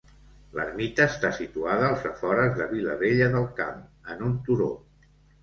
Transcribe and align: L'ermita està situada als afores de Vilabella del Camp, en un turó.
L'ermita 0.59 1.03
està 1.11 1.29
situada 1.39 1.85
als 1.89 2.07
afores 2.13 2.57
de 2.61 2.67
Vilabella 2.73 3.29
del 3.37 3.47
Camp, 3.61 3.85
en 4.17 4.27
un 4.31 4.35
turó. 4.51 4.73